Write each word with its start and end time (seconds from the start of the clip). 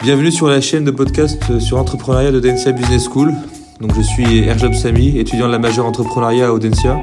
Bienvenue 0.00 0.30
sur 0.30 0.46
la 0.46 0.60
chaîne 0.60 0.84
de 0.84 0.90
podcast 0.90 1.58
sur 1.58 1.76
entrepreneuriat 1.76 2.30
de 2.30 2.40
Business 2.40 3.08
School. 3.12 3.32
Donc 3.80 3.94
je 3.96 4.00
suis 4.02 4.38
Erjob 4.44 4.72
Sami, 4.72 5.18
étudiant 5.18 5.46
de 5.48 5.52
la 5.52 5.58
majeure 5.58 5.86
entrepreneuriat 5.86 6.46
à 6.46 6.52
Audencia. 6.52 6.98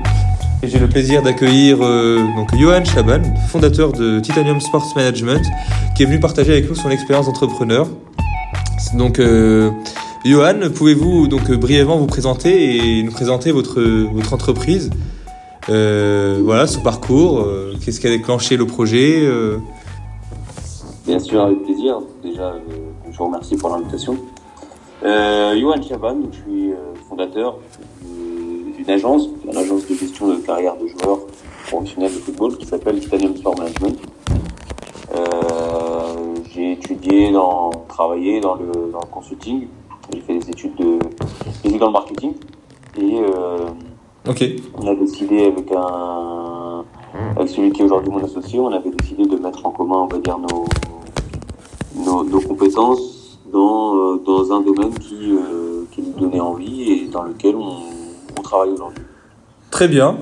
Et 0.63 0.69
j'ai 0.69 0.79
le 0.79 0.87
plaisir 0.87 1.21
d'accueillir 1.21 1.79
euh, 1.81 2.23
donc 2.35 2.55
Johan 2.57 2.85
Chaban, 2.85 3.21
fondateur 3.49 3.91
de 3.91 4.19
Titanium 4.21 4.61
Sports 4.61 4.93
Management, 4.95 5.43
qui 5.95 6.03
est 6.03 6.05
venu 6.05 6.19
partager 6.19 6.53
avec 6.53 6.69
nous 6.69 6.75
son 6.75 6.89
expérience 6.89 7.25
d'entrepreneur. 7.25 7.87
Donc 8.93 9.19
euh, 9.19 9.71
Johan, 10.23 10.69
pouvez-vous 10.73 11.27
donc 11.27 11.51
brièvement 11.51 11.97
vous 11.97 12.07
présenter 12.07 12.77
et 12.77 13.03
nous 13.03 13.11
présenter 13.11 13.51
votre, 13.51 13.81
votre 13.81 14.33
entreprise? 14.33 14.89
Euh, 15.69 16.39
Voilà, 16.43 16.67
ce 16.67 16.79
parcours, 16.79 17.41
euh, 17.41 17.73
qu'est-ce 17.83 17.99
qui 17.99 18.07
a 18.07 18.11
déclenché 18.11 18.55
le 18.55 18.65
projet 18.65 19.19
euh, 19.21 19.57
Bien 21.05 21.19
sûr, 21.19 21.41
avec 21.43 21.61
plaisir. 21.63 22.01
Déjà, 22.23 22.53
euh, 22.53 22.59
je 23.11 23.15
vous 23.15 23.25
remercie 23.25 23.55
pour 23.57 23.69
l'invitation. 23.69 24.17
Euh, 25.03 25.55
Johan 25.59 25.79
Chaban, 25.79 26.17
je 26.31 26.37
suis 26.37 26.71
euh, 26.71 26.77
fondateur 27.07 27.59
d'une 28.03 28.89
agence, 28.89 29.29
une 29.47 29.55
agence 29.55 29.87
de 29.87 29.93
gestion 29.93 30.27
de 30.29 30.37
carrière 30.37 30.75
de 30.77 30.87
joueurs 30.87 31.19
professionnels 31.67 32.11
de 32.11 32.17
football 32.17 32.57
qui 32.57 32.65
s'appelle 32.65 32.99
Titanium 32.99 33.37
Sport 33.37 33.55
Management. 33.55 33.99
Euh, 35.15 36.35
j'ai 36.51 36.71
étudié, 36.71 37.31
dans, 37.31 37.69
travaillé 37.87 38.41
dans 38.41 38.55
le, 38.55 38.71
dans 38.91 39.01
le 39.01 39.11
consulting. 39.11 39.67
J'ai 40.11 40.21
fait 40.21 40.39
des 40.39 40.49
études 40.49 40.75
de 40.77 40.97
physique 41.61 41.79
dans 41.79 41.87
le 41.87 41.93
marketing. 41.93 42.33
Et 42.97 43.19
euh, 43.19 43.67
Ok, 44.27 44.43
on 44.75 44.87
a 44.87 44.95
décidé 44.95 45.45
avec 45.45 45.71
un 45.71 46.83
avec 47.35 47.49
celui 47.49 47.71
qui 47.71 47.81
est 47.81 47.85
aujourd'hui 47.85 48.11
mon 48.11 48.23
associé, 48.23 48.59
on 48.59 48.71
avait 48.71 48.89
décidé 48.89 49.25
de 49.25 49.35
mettre 49.37 49.65
en 49.65 49.71
commun, 49.71 49.97
on 49.97 50.07
va 50.07 50.17
dire, 50.19 50.37
nos, 50.37 50.65
nos, 52.05 52.23
nos 52.23 52.39
compétences 52.41 53.39
dans, 53.51 53.95
euh, 53.95 54.21
dans 54.25 54.51
un 54.51 54.61
domaine 54.61 54.93
qui, 54.99 55.31
euh, 55.31 55.83
qui 55.91 56.01
nous 56.01 56.19
donnait 56.19 56.39
envie 56.39 56.91
et 56.91 57.07
dans 57.11 57.23
lequel 57.23 57.55
on, 57.55 57.77
on 58.37 58.41
travaille 58.41 58.69
aujourd'hui. 58.71 59.03
très 59.71 59.87
bien. 59.87 60.17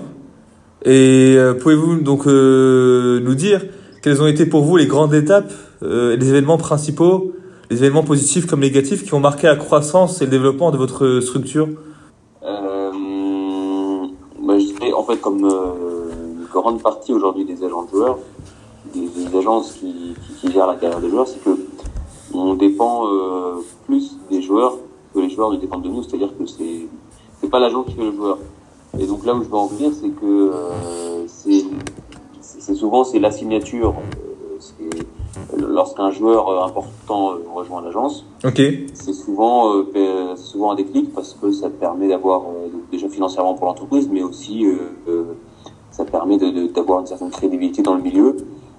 Et 0.86 1.36
euh, 1.38 1.53
pouvez-vous 1.53 2.02
donc 2.02 2.28
euh, 2.28 3.20
nous 3.22 3.36
dire 3.36 3.62
quelles 4.02 4.22
ont 4.22 4.28
été 4.28 4.45
pour 4.45 4.64
vous 4.64 4.75
les 4.75 4.88
grandes 4.88 5.14
étapes, 5.14 5.53
euh, 5.81 6.17
les 6.17 6.30
événements 6.30 6.58
principaux, 6.58 7.31
les 7.70 7.78
événements 7.78 8.03
positifs 8.03 8.45
comme 8.45 8.59
négatifs 8.59 9.03
qui 9.06 9.14
ont 9.14 9.22
marqué 9.22 9.47
la 9.47 9.56
croissance 9.56 10.22
et 10.22 10.25
le 10.25 10.31
développement 10.31 10.72
de 10.72 10.78
votre 10.78 11.22
structure? 11.22 11.70
Euh, 12.44 12.92
bah, 14.45 14.59
je 14.59 14.66
dirais, 14.66 14.92
en 14.92 15.03
fait, 15.03 15.22
comme 15.22 15.45
une 15.45 16.45
grande 16.52 16.81
partie 16.81 17.14
aujourd'hui 17.14 17.45
des 17.45 17.64
agents 17.64 17.84
de 17.84 17.90
joueurs, 17.92 18.18
des, 18.94 19.08
des 19.08 19.38
agences 19.38 19.72
qui, 19.80 20.16
qui, 20.28 20.34
qui 20.47 20.52
gèrent 20.52 20.68
la 20.68 20.75
carrière 20.75 21.00
des 21.00 21.09
joueurs, 21.09 21.28
c'est 21.28 21.42
que 21.42 21.52
on 22.34 22.53
dépend 22.56 23.08
euh, 23.08 23.56
plus 23.86 24.17
des 24.30 24.42
joueurs 24.42 24.78
que 25.14 25.20
les 25.20 25.30
joueurs 25.30 25.52
ne 25.52 25.58
dépendent 25.58 25.84
de 25.84 25.89
nous. 25.89 26.03
C'est-à-dire 26.03 26.36
que 26.38 26.45
c'est 26.45 26.88
c'est 27.42 27.50
pas 27.50 27.59
l'agent 27.59 27.84
qui 27.84 27.94
fait 27.94 28.03
le 28.03 28.12
joueur. 28.14 28.38
Et 29.00 29.06
donc 29.06 29.25
là 29.25 29.34
où 29.36 29.44
je 29.44 29.50
veux 29.50 29.56
en 29.56 29.67
venir, 29.67 29.92
c'est 29.94 30.09
que 30.09 30.25
euh, 30.25 31.23
c'est 31.28 31.64
c'est 32.42 32.75
souvent 32.75 33.03
c'est 33.03 33.20
la 33.20 33.31
signature. 33.31 33.95
euh, 34.81 34.90
Lorsqu'un 35.58 36.12
joueur 36.12 36.48
euh, 36.50 36.64
important 36.64 37.31
euh, 37.31 37.38
rejoint 37.53 37.81
l'agence, 37.81 38.25
Ok, 38.45 38.62
c'est 38.94 39.14
souvent, 39.14 39.73
euh, 39.75 40.36
souvent 40.36 40.72
un 40.72 40.75
déclic 40.75 41.12
parce 41.14 41.34
que 41.34 41.52
ça 41.52 41.70
permet 41.70 42.08
d'avoir, 42.08 42.42
euh, 42.42 42.70
déjà 42.92 43.09
financièrement 43.09 43.53
pour 43.56 43.66
l'entreprise, 43.66 44.08
mais 44.12 44.22
aussi 44.23 44.66
ça 45.92 46.06
permet 46.06 46.38
d'avoir 46.70 47.00
une 47.02 47.08
certaine 47.08 47.30
crédibilité 47.31 47.81
dans 47.81 47.95
le 47.95 48.02
milieu 48.02 48.36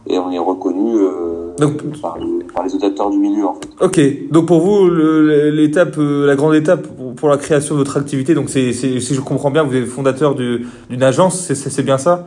et 0.07 0.19
on 0.19 0.31
est 0.31 0.39
reconnu 0.39 0.97
euh, 0.97 1.55
Donc- 1.59 1.83
par, 2.01 2.19
le- 2.19 2.45
par 2.53 2.65
les 2.65 2.75
autres 2.75 2.87
acteurs 2.87 3.11
du 3.11 3.19
milieu 3.19 3.47
en 3.47 3.55
fait. 3.55 3.69
ok. 3.81 4.31
Donc 4.31 4.47
pour 4.47 4.61
vous, 4.61 4.89
l'étape, 4.91 5.97
euh, 5.99 6.27
la 6.27 6.37
grande 6.37 6.55
étape 6.55 6.87
pour, 7.17 7.29
la 7.29 7.37
création 7.37 7.75
de 7.75 7.79
votre 7.81 7.97
activité, 7.97 8.35
donc 8.35 8.49
c'est, 8.51 8.73
si 8.73 9.01
je 9.01 9.21
comprends 9.21 9.51
bien, 9.51 9.63
vous 9.63 9.75
êtes 9.75 9.87
fondateur 9.87 10.35
du- 10.35 10.67
d'une 10.91 11.03
agence, 11.03 11.41
c'est, 11.53 11.83
bien 11.83 11.99
ça? 11.99 12.27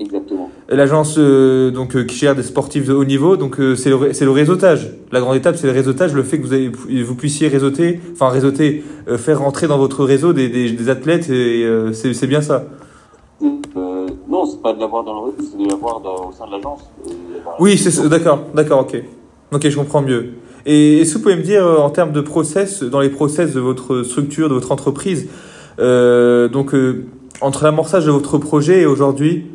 Exactement. 0.00 0.50
L'agence 0.68 1.16
euh, 1.18 1.70
donc 1.70 1.94
euh, 1.94 2.02
qui 2.04 2.16
gère 2.16 2.34
des 2.34 2.42
sportifs 2.42 2.86
de 2.86 2.92
haut 2.94 3.04
niveau, 3.04 3.36
donc 3.36 3.56
c'est 3.76 3.90
le, 3.90 3.96
le 3.98 4.30
réseautage. 4.30 4.92
La 5.12 5.20
grande 5.20 5.36
étape, 5.36 5.56
c'est 5.56 5.66
le 5.68 5.72
réseautage, 5.72 6.14
le 6.14 6.22
fait 6.24 6.38
que 6.38 6.46
vous, 6.46 6.52
avez, 6.52 6.68
vous 7.02 7.14
puissiez 7.14 7.46
réseauter, 7.48 8.00
enfin 8.12 8.28
réseauter, 8.28 8.82
faire 9.18 9.40
rentrer 9.40 9.68
dans 9.68 9.78
votre 9.78 10.04
réseau 10.04 10.32
des, 10.32 10.48
des, 10.48 10.70
des 10.70 10.88
athlètes, 10.88 11.28
et 11.30 11.64
c'est 11.92 12.26
bien 12.26 12.40
ça? 12.40 12.64
Euh, 14.64 14.70
pas 14.70 14.72
de 14.72 14.80
l'avoir 14.80 15.04
dans 15.04 15.14
le 15.14 15.30
réseau, 15.30 15.50
c'est 15.50 15.62
de 15.62 15.68
l'avoir 15.68 16.00
au 16.28 16.32
sein 16.32 16.46
de 16.46 16.52
l'agence. 16.52 16.80
Voilà. 17.04 17.56
Oui, 17.60 17.76
c'est 17.76 18.08
d'accord, 18.08 18.40
d'accord, 18.54 18.80
ok. 18.80 19.02
Ok, 19.52 19.68
je 19.68 19.76
comprends 19.76 20.02
mieux. 20.02 20.34
Et 20.66 21.00
est-ce 21.00 21.12
que 21.12 21.18
vous 21.18 21.24
pouvez 21.24 21.36
me 21.36 21.42
dire, 21.42 21.64
euh, 21.64 21.78
en 21.78 21.90
termes 21.90 22.12
de 22.12 22.20
process, 22.20 22.82
dans 22.82 23.00
les 23.00 23.10
process 23.10 23.52
de 23.52 23.60
votre 23.60 24.02
structure, 24.02 24.48
de 24.48 24.54
votre 24.54 24.72
entreprise, 24.72 25.28
euh, 25.78 26.48
donc 26.48 26.74
euh, 26.74 27.04
entre 27.40 27.64
l'amorçage 27.64 28.06
de 28.06 28.10
votre 28.10 28.38
projet 28.38 28.80
et 28.80 28.86
aujourd'hui, 28.86 29.46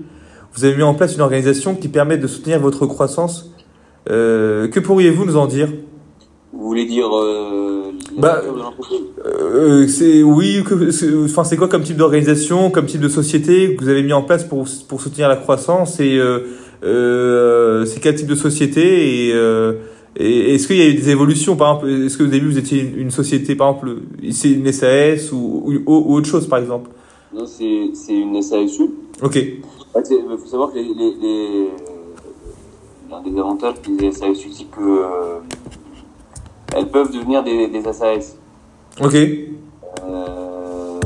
vous 0.53 0.66
avez 0.66 0.75
mis 0.75 0.84
en 0.84 0.94
place 0.94 1.16
une 1.16 1.22
organisation 1.22 1.75
qui 1.75 1.88
permet 1.88 2.18
de 2.18 2.28
soutenir 2.28 2.59
votre 2.59 2.86
croissance. 2.86 3.52
Euh, 4.09 4.68
que 4.68 4.80
pourriez-vous 4.80 5.25
nous 5.25 5.38
en 5.38 5.48
dire? 5.48 5.69
Vous 6.53 6.66
voulez 6.66 6.86
dire 6.86 7.16
euh, 7.16 7.69
Bah, 8.19 8.41
l'entreprise 8.46 9.00
euh, 9.25 9.88
C'est 9.88 10.22
oui, 10.24 10.63
enfin 11.25 11.44
c'est 11.44 11.57
quoi 11.57 11.68
comme 11.68 11.84
type 11.84 11.97
d'organisation, 11.97 12.69
comme 12.72 12.85
type 12.85 13.02
de 13.02 13.07
société 13.09 13.75
que 13.75 13.84
vous 13.84 13.90
avez 13.90 14.03
mis 14.03 14.13
en 14.13 14.22
place 14.24 14.44
pour 14.44 14.66
pour 14.88 15.02
soutenir 15.02 15.28
la 15.30 15.35
croissance 15.38 16.00
et 16.00 16.18
euh, 16.18 16.40
euh, 16.84 17.85
c'est 17.85 18.00
quel 18.00 18.16
type 18.16 18.28
de 18.28 18.35
société 18.35 19.28
et 19.28 19.34
euh, 19.34 19.74
et 20.18 20.56
est-ce 20.56 20.68
qu'il 20.68 20.78
y 20.78 20.81
a 20.81 20.88
eu 20.88 20.96
des 20.96 21.09
évolutions 21.09 21.56
par 21.56 21.75
exemple 21.75 21.91
Est-ce 22.06 22.18
que 22.18 22.24
au 22.24 22.28
début 22.28 22.47
vous 22.47 22.57
étiez 22.57 22.81
une, 22.81 23.00
une 23.00 23.12
société 23.12 23.56
par 23.56 23.69
exemple, 23.69 23.96
c'est 24.31 24.51
une 24.51 24.72
SAS 24.72 25.31
ou, 25.31 25.63
ou, 25.68 25.81
ou 25.86 26.16
autre 26.16 26.28
chose 26.28 26.47
par 26.47 26.59
exemple? 26.59 26.90
Non, 27.34 27.46
c'est 27.46 27.91
c'est 27.94 28.13
une 28.16 28.41
SASU. 28.41 28.90
Ok, 29.22 29.36
Il 29.36 29.62
faut 30.41 30.47
savoir 30.47 30.72
que 30.72 30.78
les, 30.78 30.84
les, 30.84 31.13
les- 31.22 31.68
l'un 33.09 33.22
des 33.22 33.40
avantages 33.40 33.75
des 33.88 34.12
SASU, 34.12 34.50
c'est 34.51 34.69
que 34.69 34.81
euh, 34.81 35.40
elles 36.75 36.90
peuvent 36.90 37.12
devenir 37.12 37.44
des, 37.44 37.68
des 37.68 37.81
SAS. 37.94 38.38
ok, 39.02 39.16
Euh, 40.03 41.00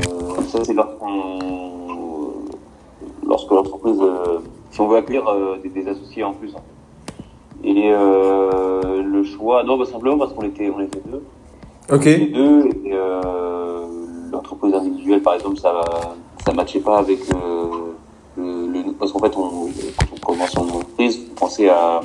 ça, 0.48 0.58
c'est 0.64 0.74
lorsqu'on, 0.74 1.38
lorsque 3.26 3.50
l'entreprise, 3.50 3.98
euh, 4.00 4.38
si 4.70 4.80
on 4.80 4.88
veut 4.88 4.98
accueillir 4.98 5.26
euh, 5.28 5.56
des, 5.62 5.68
des 5.70 5.88
associés 5.88 6.24
en 6.24 6.32
plus. 6.32 6.50
en 6.54 6.58
fait. 6.58 7.68
Et 7.68 7.90
euh, 7.92 9.02
le 9.02 9.24
choix, 9.24 9.62
non, 9.64 9.78
bah, 9.78 9.84
simplement 9.86 10.18
parce 10.18 10.32
qu'on 10.34 10.42
était, 10.42 10.70
on 10.70 10.80
était 10.80 11.00
deux. 11.06 11.22
ok, 11.90 12.04
Les 12.04 12.26
deux, 12.26 12.66
et 12.84 12.92
euh, 12.92 13.86
l'entreprise 14.30 14.74
individuelle, 14.74 15.22
par 15.22 15.34
exemple, 15.34 15.58
ça 15.58 15.80
ça 16.44 16.52
matchait 16.52 16.80
pas 16.80 16.98
avec 16.98 17.20
euh, 17.32 17.94
le, 18.36 18.66
le- 18.66 18.92
parce 18.98 19.12
qu'en 19.12 19.20
fait, 19.20 19.34
on, 19.34 19.40
quand 19.98 20.06
on 20.12 20.20
commence 20.26 20.50
son 20.50 20.60
entreprise, 20.68 21.16
faut 21.28 21.34
penser 21.46 21.68
à, 21.70 22.02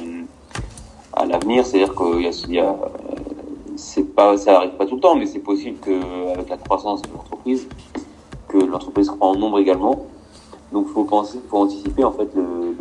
à 1.13 1.25
l'avenir, 1.25 1.65
c'est-à-dire 1.65 1.93
qu'il 1.93 2.21
y 2.21 2.27
a, 2.27 2.31
il 2.47 2.53
y 2.55 2.59
a 2.59 2.73
c'est 3.79 4.03
pas, 4.15 4.37
ça 4.37 4.57
arrive 4.57 4.71
pas 4.71 4.85
tout 4.85 4.95
le 4.95 5.01
temps, 5.01 5.15
mais 5.15 5.25
c'est 5.25 5.39
possible 5.39 5.77
que 5.79 6.33
avec 6.33 6.49
la 6.49 6.57
croissance 6.57 7.01
de 7.01 7.07
l'entreprise, 7.13 7.67
que 8.47 8.57
l'entreprise 8.57 9.09
croît 9.09 9.29
en 9.29 9.35
nombre 9.35 9.59
également. 9.59 10.05
Donc, 10.71 10.87
faut 10.87 11.03
penser, 11.03 11.39
faut 11.49 11.57
anticiper 11.57 12.03
en 12.03 12.11
fait 12.11 12.29
le, 12.35 12.75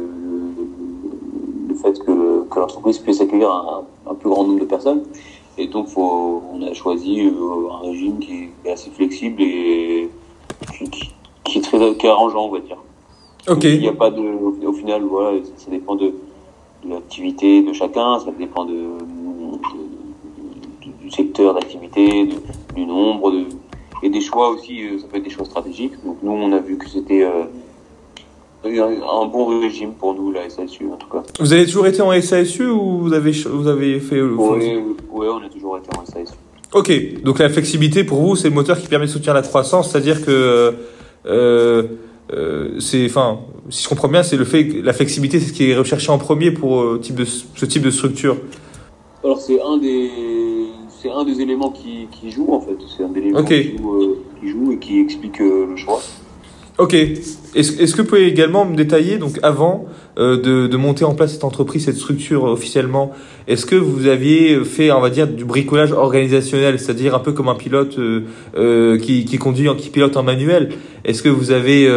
le, 1.69 1.75
fait 1.75 1.98
que, 2.00 2.42
que 2.50 2.59
l'entreprise 2.59 2.98
puisse 2.98 3.20
accueillir 3.20 3.50
un, 3.50 3.84
un 4.10 4.14
plus 4.14 4.28
grand 4.28 4.44
nombre 4.44 4.60
de 4.60 4.64
personnes. 4.64 5.03
Et 5.56 5.69
donc, 5.69 5.86
faut, 5.88 6.42
on 6.53 6.60
a 6.62 6.72
choisi 6.75 7.20
euh, 7.20 7.70
un 7.72 7.78
régime 7.86 8.19
qui 8.19 8.48
est, 8.65 8.70
assez 8.70 8.91
flexible 8.91 9.41
et 9.42 10.10
qui, 10.72 10.91
qui, 10.91 11.10
qui 11.44 11.59
est 11.59 11.62
très 11.62 11.97
qui 11.97 12.06
est 12.06 12.10
arrangeant, 12.10 12.47
on 12.47 12.50
va 12.50 12.60
dire. 12.60 12.78
ok, 13.48 13.65
Il 13.65 13.80
n'y 13.80 13.88
a 13.88 13.92
pas 13.92 14.10
de, 14.10 14.20
au, 14.20 14.56
au 14.69 14.72
final, 14.72 15.03
voilà, 15.04 15.38
ça, 15.44 15.50
ça 15.56 15.70
dépend 15.70 15.94
de, 15.94 16.12
de 16.84 16.91
l'activité 16.91 17.62
de 17.62 17.72
chacun, 17.72 18.19
ça 18.19 18.30
dépend 18.36 18.65
de- 18.65 18.98
du 21.09 21.15
secteur 21.15 21.55
d'activité, 21.55 22.28
du 22.75 22.87
nombre, 22.87 23.33
de, 23.33 23.45
et 24.03 24.10
des 24.10 24.21
choix 24.21 24.51
aussi, 24.51 24.84
euh, 24.84 24.99
ça 24.99 25.07
peut 25.09 25.16
être 25.16 25.25
des 25.25 25.31
choix 25.31 25.45
stratégiques. 25.45 25.95
Donc 26.05 26.19
nous, 26.22 26.33
on 26.33 26.53
a 26.53 26.60
vu 26.60 26.77
que 26.77 26.89
c'était 26.89 27.25
euh, 27.25 27.45
un, 28.65 29.27
bon 29.27 29.60
régime 29.60 29.93
pour 29.93 30.15
nous, 30.15 30.31
la 30.31 30.49
SSU 30.49 30.87
en 30.93 30.97
tout 30.97 31.09
cas. 31.09 31.22
Vous 31.41 31.53
avez 31.53 31.66
toujours 31.66 31.87
été 31.87 32.03
en 32.03 32.13
SASU 32.21 32.66
ou 32.66 32.99
vous 32.99 33.13
avez 33.13 33.33
vous 33.33 33.66
avez 33.66 34.01
fait 34.01 34.16
euh, 34.16 34.34
Oui, 34.37 34.75
ouais, 35.10 35.28
on 35.28 35.45
a 35.45 35.49
toujours 35.49 35.78
été 35.78 35.89
en 35.97 36.05
SSU. 36.05 36.34
Ok, 36.72 37.22
donc 37.22 37.39
la 37.39 37.49
flexibilité 37.49 38.04
pour 38.04 38.21
vous, 38.21 38.37
c'est 38.37 38.49
le 38.49 38.54
moteur 38.54 38.78
qui 38.78 38.89
permet 38.89 39.07
de 39.07 39.11
soutenir 39.11 39.33
la 39.33 39.43
croissance, 39.43 39.91
c'est-à-dire 39.91 40.25
que 40.25 40.75
euh, 41.27 41.83
euh, 42.33 42.78
c'est, 42.78 43.07
enfin, 43.07 43.41
si 43.71 43.84
je 43.84 43.89
comprends 43.89 44.09
bien, 44.09 44.22
c'est 44.22 44.37
le 44.37 44.45
fait 44.45 44.69
que 44.69 44.83
la 44.83 44.93
flexibilité, 44.93 45.41
c'est 45.41 45.49
ce 45.49 45.53
qui 45.53 45.71
est 45.71 45.77
recherché 45.77 46.11
en 46.11 46.19
premier 46.19 46.51
pour 46.51 46.83
euh, 46.83 46.99
type 47.03 47.15
de, 47.15 47.25
ce 47.25 47.65
type 47.65 47.83
de 47.83 47.91
structure. 47.91 48.37
Alors 49.25 49.41
c'est 49.41 49.61
un 49.61 49.78
des 49.78 50.11
c'est 51.00 51.10
un 51.10 51.24
des 51.24 51.41
éléments 51.41 51.71
qui, 51.71 52.09
qui 52.10 52.30
joue 52.30 52.48
en 52.53 52.60
fait. 52.60 52.77
C'est 52.97 53.04
un 53.04 53.09
des 53.09 53.21
éléments 53.21 53.41
Ok. 53.41 53.48
qui, 53.48 53.77
joue, 53.77 53.95
euh, 54.03 54.18
qui 54.41 54.48
joue 54.48 54.72
et 54.72 54.78
qui 54.78 55.00
explique 55.00 55.41
euh, 55.41 55.66
le 55.71 55.77
choix. 55.77 56.00
Ok. 56.78 56.95
Est-ce 56.95 57.95
que 57.97 58.03
vous 58.03 58.09
pouvez 58.09 58.27
également 58.27 58.65
me 58.65 58.77
détailler, 58.77 59.18
donc 59.18 59.41
avant 59.42 59.86
euh, 60.18 60.36
de, 60.36 60.68
de 60.68 60.77
monter 60.77 61.04
en 61.04 61.15
place 61.15 61.33
cette 61.33 61.42
entreprise, 61.42 61.86
cette 61.86 61.97
structure 61.97 62.45
officiellement, 62.45 63.10
est-ce 63.48 63.66
que 63.66 63.74
vous 63.74 64.06
aviez 64.06 64.62
fait, 64.65 64.92
on 64.92 65.00
va 65.00 65.10
dire, 65.10 65.27
du 65.27 65.45
bricolage 65.45 65.92
organisationnel, 65.92 66.78
c'est-à-dire 66.78 67.16
un 67.16 67.18
peu 67.18 67.33
comme 67.33 67.48
un 67.48 67.56
pilote 67.56 67.98
qui, 69.01 69.24
qui 69.24 69.39
conduit, 69.39 69.68
qui 69.77 69.91
pilote 69.91 70.16
en 70.16 70.22
manuel? 70.22 70.68
Est-ce 71.04 71.22
que 71.22 71.28
vous 71.28 71.51
avez 71.51 71.89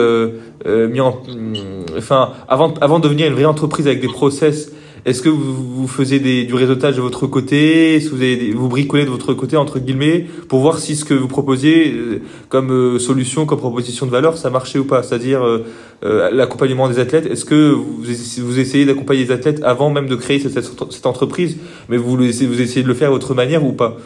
mis 0.65 0.99
en, 0.99 1.21
hum, 1.29 1.53
enfin, 1.95 2.31
avant, 2.47 2.73
avant 2.81 2.97
de 2.97 3.03
devenir 3.03 3.27
une 3.27 3.33
vraie 3.33 3.45
entreprise 3.45 3.85
avec 3.85 4.01
des 4.01 4.07
process, 4.07 4.71
est-ce 5.05 5.21
que 5.23 5.29
vous, 5.29 5.53
vous 5.81 5.87
faisiez 5.87 6.19
des, 6.19 6.43
du 6.43 6.53
réseautage 6.53 6.95
de 6.95 7.01
votre 7.01 7.25
côté? 7.27 7.95
Est-ce 7.95 8.05
que 8.09 8.15
vous, 8.15 8.21
avez 8.21 8.35
des- 8.37 8.51
vous 8.51 8.67
bricolez 8.67 9.03
de 9.05 9.09
votre 9.09 9.33
côté, 9.33 9.57
entre 9.57 9.79
guillemets, 9.79 10.25
pour 10.47 10.59
voir 10.61 10.77
si 10.79 10.95
ce 10.95 11.05
que 11.05 11.13
vous 11.15 11.27
proposiez 11.27 11.91
euh, 11.93 12.21
comme 12.49 12.71
euh, 12.71 12.99
solution, 12.99 13.45
comme 13.45 13.57
proposition 13.59 14.05
de 14.05 14.11
valeur, 14.11 14.37
ça 14.37 14.49
marchait 14.51 14.77
ou 14.79 14.85
pas? 14.85 15.01
C'est-à-dire 15.01 15.43
euh, 15.43 15.65
euh, 16.03 16.29
l'accompagnement 16.31 16.87
des 16.87 16.99
athlètes. 16.99 17.25
Est-ce 17.25 17.45
que 17.45 17.71
vous, 17.71 18.03
vous 18.03 18.59
essayez 18.59 18.85
d'accompagner 18.85 19.23
les 19.25 19.31
athlètes 19.31 19.61
avant 19.63 19.89
même 19.89 20.07
de 20.07 20.15
créer 20.15 20.39
cette, 20.39 20.59
cette, 20.61 21.05
entreprise 21.05 21.57
Mais 21.89 21.97
vous, 21.97 22.11
vous 22.15 22.21
essayez 22.61 22.83
de 22.83 22.87
le 22.87 22.93
faire 22.93 23.07
à 23.09 23.11
votre 23.11 23.33
manière 23.33 23.65
ou 23.65 23.73
pas? 23.73 23.97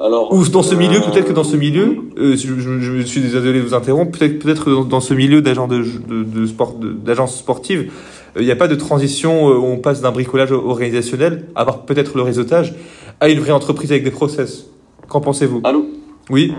Alors, 0.00 0.32
Ou 0.32 0.44
dans 0.48 0.64
ce 0.64 0.74
milieu, 0.74 0.96
euh, 0.98 1.10
peut-être 1.12 1.26
que 1.28 1.32
dans 1.32 1.44
ce 1.44 1.56
milieu, 1.56 1.98
euh, 2.18 2.36
je, 2.36 2.58
je- 2.58 2.80
je 2.80 3.02
suis 3.02 3.20
désolé 3.20 3.52
de 3.60 3.60
vous 3.64 3.72
interrompre, 3.74 4.18
peut-être 4.18 4.40
peut-être 4.40 4.64
que 4.64 4.70
dans, 4.70 4.84
dans 4.84 5.00
ce 5.00 5.14
milieu 5.14 5.42
d'agents 5.42 5.68
de, 5.68 5.78
de, 6.08 6.24
de 6.24 6.46
sport, 6.46 6.74
d'agence 6.74 7.36
sportive, 7.38 7.92
il 8.38 8.44
n'y 8.44 8.50
a 8.50 8.56
pas 8.56 8.68
de 8.68 8.74
transition 8.74 9.50
euh, 9.50 9.54
où 9.56 9.64
on 9.64 9.78
passe 9.78 10.00
d'un 10.00 10.12
bricolage 10.12 10.52
organisationnel, 10.52 11.46
à 11.54 11.64
part 11.64 11.84
peut-être 11.86 12.16
le 12.16 12.22
réseautage, 12.22 12.74
à 13.20 13.28
une 13.28 13.40
vraie 13.40 13.52
entreprise 13.52 13.90
avec 13.90 14.04
des 14.04 14.10
process. 14.10 14.66
Qu'en 15.08 15.20
pensez-vous? 15.20 15.60
Allô? 15.64 15.86
Oui? 16.30 16.52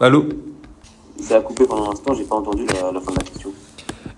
Allô? 0.00 0.24
Ça 1.20 1.36
a 1.36 1.40
coupé 1.40 1.64
pendant 1.64 1.88
un 1.88 1.92
instant, 1.92 2.14
j'ai 2.14 2.24
pas 2.24 2.36
entendu 2.36 2.64
la, 2.66 2.92
la 2.92 3.00
fin 3.00 3.12
de 3.12 3.18
la 3.18 3.24
question. 3.24 3.50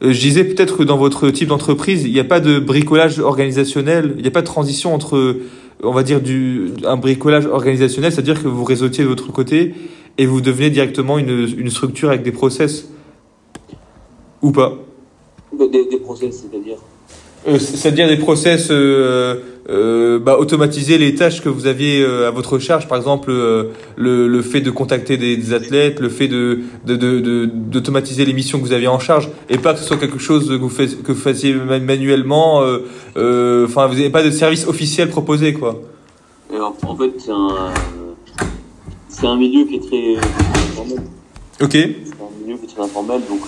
Euh, 0.03 0.13
Je 0.13 0.21
disais 0.21 0.45
peut-être 0.45 0.77
que 0.79 0.83
dans 0.83 0.97
votre 0.97 1.31
type 1.31 1.49
d'entreprise, 1.49 2.05
il 2.05 2.13
n'y 2.13 2.21
a 2.21 2.25
pas 2.25 2.41
de 2.41 2.59
bricolage 2.59 3.19
organisationnel, 3.19 4.15
il 4.17 4.23
n'y 4.23 4.29
a 4.29 4.31
pas 4.31 4.43
de 4.43 4.47
transition 4.47 4.95
entre, 4.95 5.37
on 5.83 5.93
va 5.93 6.03
dire, 6.03 6.21
du, 6.21 6.71
un 6.85 6.97
bricolage 6.97 7.47
organisationnel, 7.47 8.13
c'est-à-dire 8.13 8.43
que 8.43 8.49
vous 8.49 8.65
réseautiez 8.65 9.05
de 9.05 9.09
votre 9.09 9.31
côté 9.33 9.75
et 10.19 10.27
vous 10.27 10.41
devenez 10.41 10.71
directement 10.71 11.19
une, 11.19 11.47
une 11.59 11.71
structure 11.71 12.09
avec 12.09 12.23
des 12.23 12.33
process. 12.33 12.89
Ou 14.43 14.53
pas 14.53 14.75
Des, 15.53 15.87
des 15.87 15.97
process, 15.99 16.43
c'est-à-dire 16.51 16.77
Euh, 17.49 17.59
C'est-à-dire 17.59 18.09
des 18.09 18.17
process 18.17 18.69
euh, 18.71 19.37
euh, 19.71 20.19
bah, 20.19 20.37
automatiser 20.39 20.99
les 20.99 21.15
tâches 21.15 21.41
que 21.43 21.49
vous 21.49 21.67
aviez 21.67 22.03
euh, 22.03 22.27
à 22.29 22.31
votre 22.33 22.59
charge, 22.59 22.89
par 22.89 22.99
exemple 22.99 23.31
le, 23.31 24.27
le 24.29 24.43
fait 24.43 24.61
de 24.61 24.71
contacter 24.71 25.17
des, 25.17 25.37
des 25.37 25.53
athlètes, 25.53 26.01
le 26.01 26.09
fait 26.09 26.29
de 26.29 26.61
de- 26.85 26.97
de- 26.97 27.21
de- 27.21 27.47
d'automatiser 27.47 28.25
les 28.25 28.33
missions 28.33 28.59
que 28.59 28.65
vous 28.65 28.73
aviez 28.73 28.89
en 28.89 28.99
charge, 28.99 29.31
et 29.49 29.59
pas 29.59 29.73
que 29.75 29.79
ce 29.81 29.85
soit 29.87 29.97
quelque 29.97 30.19
chose 30.19 30.49
que 30.49 30.55
vous, 30.55 30.69
faites, 30.69 31.03
que 31.03 31.13
vous 31.13 31.21
fassiez 31.21 31.55
man- 31.55 31.85
manuellement. 31.85 32.59
Enfin, 33.17 33.87
vous 33.87 33.95
n'avez 33.95 34.11
pas 34.11 34.25
de 34.25 34.31
service 34.31 34.67
officiel 34.67 35.09
proposé, 35.09 35.53
quoi. 35.53 35.81
En 36.83 36.97
fait, 36.97 37.13
c'est 37.19 37.31
un, 37.31 37.49
c'est 39.09 39.27
un 39.27 39.37
milieu 39.37 39.65
qui 39.67 39.77
est 39.77 39.87
très 39.89 40.17
informel. 40.17 40.99
Ok. 41.63 41.73
C'est 41.73 41.83
un 41.83 42.45
milieu 42.45 42.57
qui 42.59 42.65
est 42.67 42.75
très 42.75 42.83
informel, 42.83 43.21
donc, 43.29 43.41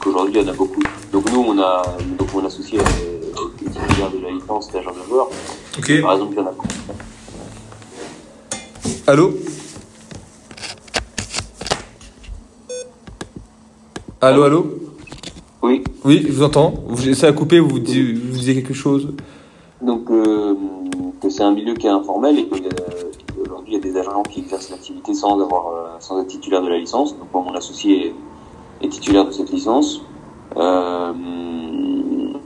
euh, 0.00 0.04
donc 0.04 0.06
aujourd'hui, 0.06 0.34
il 0.40 0.42
y 0.46 0.48
en 0.48 0.52
a 0.52 0.56
beaucoup. 0.56 0.82
Donc 1.12 1.30
nous, 1.32 1.40
on 1.40 1.58
a, 1.58 1.82
donc 2.18 2.32
mon 2.34 2.44
associé 2.44 2.78
euh, 2.78 2.82
est 2.82 3.68
titulaire 3.70 4.10
de 4.10 4.18
la 4.22 4.30
licence 4.30 4.70
d'agent 4.72 4.90
de 4.92 5.08
joueur. 5.08 5.28
Par 6.02 6.12
exemple, 6.14 6.32
il 6.32 6.38
y 6.38 6.40
en 6.40 6.46
a 6.46 6.54
Allô? 9.06 9.32
Allô, 14.20 14.42
allô? 14.44 14.66
Oui, 15.62 15.82
Oui, 16.04 16.24
je 16.26 16.32
vous 16.32 16.42
entends. 16.42 16.74
Vous- 16.86 17.14
Ça 17.14 17.28
a 17.28 17.32
coupé, 17.32 17.58
vous, 17.60 17.78
dis- 17.78 18.12
vous 18.12 18.38
disiez 18.38 18.54
quelque 18.54 18.74
chose 18.74 19.08
donc 19.82 20.10
euh, 20.10 20.54
que 21.22 21.30
c'est 21.30 21.42
un 21.42 21.52
milieu 21.52 21.72
qui 21.72 21.86
est 21.86 21.90
informel 21.90 22.38
et 22.38 22.46
qu'aujourd'hui, 22.46 23.72
il 23.72 23.72
y 23.72 23.76
a 23.76 23.80
des 23.80 23.96
agents 23.96 24.22
qui 24.22 24.40
exercent 24.40 24.68
l'activité 24.68 25.14
sans 25.14 25.40
avoir, 25.40 25.68
euh, 25.68 25.86
sans 26.00 26.20
être 26.20 26.26
titulaire 26.26 26.60
de 26.62 26.68
la 26.68 26.76
licence. 26.78 27.16
Donc 27.16 27.28
moi, 27.32 27.42
mon 27.42 27.54
associé 27.54 28.14
est, 28.80 28.88
titulaire 28.88 29.26
de 29.26 29.30
cette 29.32 29.50
licence. 29.50 30.02
Euh, 30.56 31.12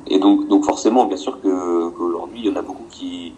et 0.06 0.18
donc, 0.18 0.48
donc 0.48 0.64
forcément, 0.64 1.06
bien 1.06 1.16
sûr 1.16 1.40
que 1.40 1.88
qu'aujourd'hui, 1.90 2.40
il 2.44 2.46
y 2.46 2.50
en 2.50 2.56
a 2.56 2.62
beaucoup 2.62 2.84
qui 2.90 3.32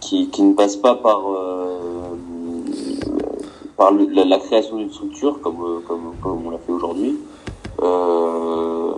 qui, 0.00 0.28
qui 0.28 0.42
ne 0.42 0.54
passent 0.54 0.76
pas 0.76 0.94
par 0.96 1.20
euh, 1.30 2.10
par 3.76 3.92
le- 3.92 4.06
la, 4.12 4.24
la 4.24 4.38
création 4.38 4.76
d'une 4.76 4.90
structure 4.92 5.40
comme 5.40 5.82
comme 5.86 6.12
comme 6.22 6.46
on 6.46 6.50
l'a 6.50 6.58
fait 6.58 6.72
aujourd'hui, 6.72 7.16
euh, 7.82 8.92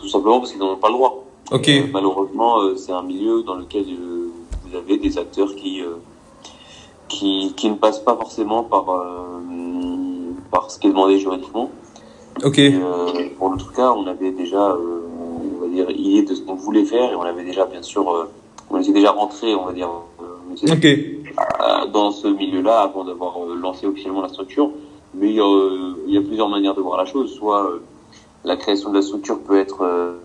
tout 0.00 0.08
simplement 0.08 0.38
parce 0.40 0.52
qu'ils 0.52 0.60
n'en 0.60 0.72
ont 0.72 0.76
pas 0.76 0.88
le 0.88 0.94
droit. 0.94 1.24
Ok. 1.52 1.70
Malheureusement, 1.92 2.56
c'est 2.76 2.92
un 2.92 3.02
milieu 3.02 3.42
dans 3.42 3.54
lequel 3.56 3.84
vous 4.64 4.76
avez 4.76 4.96
des 4.96 5.18
acteurs 5.18 5.54
qui 5.54 5.82
qui 7.08 7.52
qui 7.56 7.68
ne 7.70 7.74
passent 7.76 8.00
pas 8.00 8.16
forcément 8.16 8.64
par 8.64 8.86
par 10.50 10.70
ce 10.70 10.78
qui 10.78 10.86
est 10.86 10.90
demandé 10.90 11.18
juridiquement. 11.18 11.70
Ok. 12.42 12.58
Et, 12.58 12.74
euh, 12.74 13.28
pour 13.38 13.50
notre 13.50 13.72
cas, 13.72 13.92
on 13.92 14.06
avait 14.06 14.32
déjà, 14.32 14.70
euh, 14.70 15.00
on 15.56 15.60
va 15.62 15.68
dire, 15.68 15.90
idée 15.90 16.22
de 16.22 16.34
ce 16.34 16.42
qu'on 16.42 16.54
voulait 16.54 16.84
faire 16.84 17.12
et 17.12 17.14
on 17.14 17.22
avait 17.22 17.44
déjà, 17.44 17.64
bien 17.66 17.82
sûr, 17.82 18.10
euh, 18.10 18.24
on 18.70 18.80
était 18.80 18.92
déjà 18.92 19.12
rentré, 19.12 19.54
on 19.54 19.66
va 19.66 19.72
dire, 19.72 19.88
dans 21.92 22.10
ce 22.10 22.28
milieu-là 22.28 22.80
avant 22.82 23.04
d'avoir 23.04 23.38
lancé 23.60 23.86
officiellement 23.86 24.22
la 24.22 24.28
structure. 24.28 24.70
Mais 25.14 25.28
il 25.30 25.36
y, 25.36 25.40
a, 25.40 25.70
il 26.08 26.14
y 26.14 26.18
a 26.18 26.22
plusieurs 26.22 26.48
manières 26.48 26.74
de 26.74 26.80
voir 26.80 26.96
la 26.98 27.04
chose. 27.04 27.32
Soit 27.34 27.70
la 28.44 28.56
création 28.56 28.90
de 28.90 28.96
la 28.96 29.02
structure 29.02 29.38
peut 29.40 29.58
être 29.58 30.16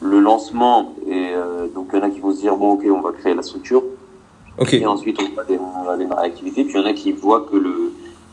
le 0.00 0.20
lancement 0.20 0.94
et 1.06 1.32
euh, 1.34 1.66
donc 1.74 1.88
il 1.92 1.98
y 1.98 2.02
en 2.02 2.06
a 2.06 2.08
qui 2.08 2.18
vont 2.20 2.32
se 2.32 2.40
dire 2.40 2.56
bon 2.56 2.72
ok 2.72 2.86
on 2.90 3.02
va 3.02 3.12
créer 3.12 3.34
la 3.34 3.42
structure 3.42 3.82
Ok. 4.58 4.72
et 4.72 4.86
ensuite 4.86 5.18
on 5.20 5.34
va, 5.36 5.44
dé- 5.44 5.58
on 5.58 5.84
va 5.84 5.98
démarrer 5.98 6.28
l'activité. 6.28 6.64
Puis 6.64 6.72
il 6.74 6.80
y 6.80 6.82
en 6.82 6.86
a 6.86 6.94
qui 6.94 7.12
voient 7.12 7.42
que 7.50 7.56
le 7.58 7.92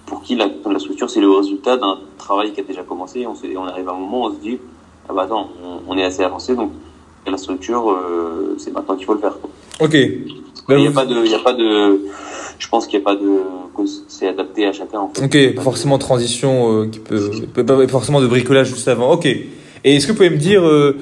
pour 0.09 0.21
qui 0.23 0.35
la, 0.35 0.49
la 0.69 0.79
structure 0.79 1.09
c'est 1.09 1.21
le 1.21 1.29
résultat 1.31 1.77
d'un 1.77 1.97
travail 2.17 2.51
qui 2.51 2.59
a 2.59 2.63
déjà 2.63 2.83
commencé. 2.83 3.25
On, 3.27 3.35
se, 3.35 3.45
on 3.55 3.65
arrive 3.65 3.87
à 3.87 3.93
un 3.93 3.99
moment 3.99 4.23
où 4.25 4.29
on 4.29 4.33
se 4.35 4.39
dit 4.41 4.57
ah 5.07 5.13
bah 5.13 5.23
attends 5.23 5.49
on, 5.63 5.79
on 5.93 5.97
est 5.97 6.03
assez 6.03 6.23
avancé 6.23 6.55
donc 6.55 6.71
la 7.25 7.37
structure 7.37 7.91
euh, 7.91 8.55
c'est 8.57 8.73
maintenant 8.73 8.95
qu'il 8.95 9.05
faut 9.05 9.13
le 9.13 9.19
faire. 9.19 9.37
quoi. 9.39 9.49
Ok. 9.85 9.93
Il 10.71 10.75
n'y 10.77 10.87
a 10.87 10.91
pas 10.91 11.05
de, 11.05 11.15
il 11.25 11.31
y 11.31 11.35
a 11.35 11.39
pas 11.39 11.53
de, 11.53 11.99
je 12.59 12.67
pense 12.69 12.85
qu'il 12.87 12.99
n'y 12.99 13.03
a 13.05 13.09
pas 13.09 13.15
de, 13.15 13.27
c'est 14.07 14.27
adapté 14.27 14.65
à 14.67 14.71
chacun. 14.73 14.99
En 14.99 15.09
fait. 15.13 15.23
Ok, 15.25 15.55
pas 15.55 15.61
forcément 15.63 15.97
de 15.97 16.01
transition 16.03 16.81
euh, 16.83 16.87
qui 16.87 16.99
peut, 16.99 17.31
peut- 17.53 17.65
pas 17.65 17.87
forcément 17.87 18.21
de 18.21 18.27
bricolage 18.27 18.67
juste 18.69 18.87
avant. 18.87 19.11
Ok. 19.13 19.25
Et 19.25 19.47
est-ce 19.83 20.05
que 20.05 20.11
vous 20.11 20.17
pouvez 20.17 20.29
me 20.29 20.37
dire, 20.37 20.63
euh, 20.67 20.95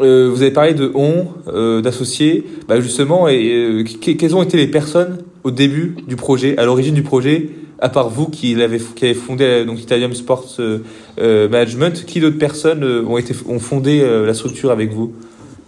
euh, 0.00 0.30
vous 0.32 0.42
avez 0.42 0.52
parlé 0.52 0.74
de 0.74 0.92
on, 0.94 1.80
d'associés, 1.80 2.44
bah 2.68 2.80
justement, 2.80 3.26
et 3.28 3.84
que- 4.00 4.12
quelles 4.12 4.36
ont 4.36 4.42
été 4.42 4.56
les 4.56 4.68
personnes 4.68 5.18
au 5.42 5.50
début 5.50 5.96
du 6.06 6.14
projet, 6.16 6.56
à 6.58 6.64
l'origine 6.64 6.94
du 6.94 7.02
projet, 7.02 7.48
à 7.78 7.88
part 7.88 8.08
vous 8.08 8.28
qui 8.28 8.54
l'avez, 8.54 8.78
qui 8.78 9.04
avez 9.04 9.14
fondé 9.14 9.44
euh, 9.44 9.64
donc 9.64 9.80
Italium 9.80 10.14
Sports 10.14 10.56
euh, 10.58 10.78
euh, 11.18 11.48
Management, 11.48 12.04
qui 12.06 12.20
d'autres 12.20 12.38
personnes 12.38 12.84
ont 12.84 13.18
été, 13.18 13.34
ont 13.48 13.58
fondé 13.58 14.00
la 14.02 14.34
structure 14.34 14.70
avec 14.70 14.92
vous? 14.92 15.12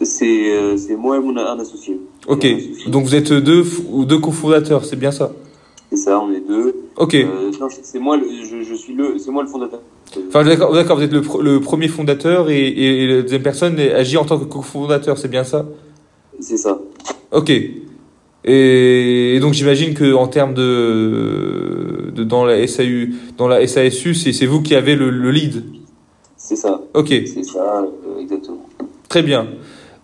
C'est, 0.03 0.77
c'est 0.77 0.97
moi 0.97 1.17
et 1.17 1.21
mon 1.21 1.37
un 1.37 1.59
associé. 1.59 1.99
Ok. 2.29 2.45
Un 2.45 2.57
associé. 2.57 2.91
Donc 2.91 3.05
vous 3.05 3.15
êtes 3.15 3.33
deux, 3.33 3.65
deux 4.05 4.19
cofondateurs, 4.19 4.85
c'est 4.85 4.97
bien 4.97 5.11
ça? 5.11 5.33
C'est 5.91 5.97
ça, 5.97 6.21
on 6.21 6.33
est 6.33 6.47
deux. 6.47 6.75
Ok. 6.97 7.15
Euh, 7.15 7.51
non, 7.61 7.69
c'est 7.71 7.99
moi, 7.99 8.17
le, 8.17 8.27
je, 8.45 8.63
je 8.69 8.75
suis 8.75 8.93
le, 8.93 9.19
c'est 9.19 9.31
moi 9.31 9.43
le 9.43 9.49
fondateur. 9.49 9.81
Enfin, 10.29 10.45
d'accord, 10.45 10.73
d'accord, 10.73 10.97
vous 10.97 11.05
êtes 11.05 11.13
le, 11.13 11.23
le 11.43 11.61
premier 11.61 11.89
fondateur 11.89 12.51
et, 12.51 12.59
et, 12.61 13.05
et 13.05 13.07
la 13.07 13.23
deuxième 13.23 13.43
personne 13.43 13.79
agit 13.79 14.17
en 14.17 14.25
tant 14.25 14.39
que 14.39 14.45
cofondateur, 14.45 15.17
c'est 15.17 15.29
bien 15.29 15.45
ça? 15.45 15.65
C'est 16.41 16.57
ça. 16.57 16.79
Ok. 17.33 17.53
Et, 18.47 19.39
donc 19.41 19.55
j'imagine 19.55 19.95
que 19.95 20.15
en 20.15 20.29
termes 20.29 20.55
de, 20.55 22.13
de 22.15 22.25
dans 22.25 22.45
la 22.45 22.67
SAU, 22.67 23.09
dans 23.37 23.49
la 23.49 23.67
SASU, 23.67 24.15
c'est 24.15 24.47
vous 24.47 24.63
qui 24.63 24.75
avez 24.75 24.95
le, 24.95 25.11
le 25.11 25.31
lead. 25.31 25.65
C'est 26.37 26.57
ça. 26.57 26.81
Ok, 26.95 27.09
C'est 27.09 27.43
ça, 27.43 27.83
euh, 27.83 28.21
exactement. 28.21 28.65
très 29.09 29.23
bien. 29.23 29.49